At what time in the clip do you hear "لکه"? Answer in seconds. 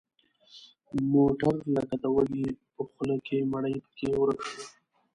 1.75-1.95